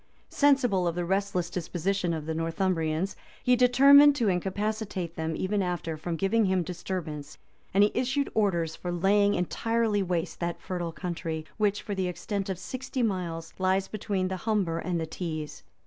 Sensible 0.31 0.87
of 0.87 0.95
the 0.95 1.05
restless 1.05 1.51
disposition 1.51 2.11
of 2.11 2.25
the 2.25 2.33
Northumbrians, 2.33 3.15
he 3.43 3.55
determined 3.55 4.15
to 4.15 4.29
incapacitate 4.29 5.15
them 5.15 5.35
even 5.35 5.61
after 5.61 5.95
from 5.95 6.15
giving 6.15 6.45
him 6.45 6.63
disturbance; 6.63 7.37
and 7.71 7.83
he 7.83 7.91
issued 7.93 8.27
orders 8.33 8.75
for 8.75 8.91
laying 8.91 9.35
entirely 9.35 10.01
waste 10.01 10.39
that 10.39 10.59
fertile 10.59 10.91
country, 10.91 11.45
which, 11.57 11.83
for 11.83 11.93
the 11.93 12.07
extent 12.07 12.49
of 12.49 12.57
sixty 12.57 13.03
miles, 13.03 13.53
lies 13.59 13.87
between 13.87 14.27
the 14.27 14.37
Humber 14.37 14.79
and 14.79 14.99
the 14.99 15.05
Tees. 15.05 15.61